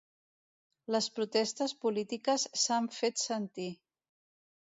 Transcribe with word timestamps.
Les 0.95 1.09
protestes 1.17 1.75
polítiques 1.83 2.47
s’han 2.61 2.89
fet 2.97 3.23
sentir. 3.27 3.71